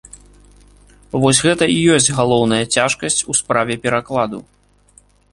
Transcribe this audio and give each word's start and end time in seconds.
Вось 1.25 1.41
гэта 1.47 1.67
і 1.73 1.75
ёсць 1.97 2.09
галоўная 2.19 2.59
цяжкасць 2.77 3.25
у 3.33 3.35
справе 3.41 3.77
перакладу. 3.83 4.39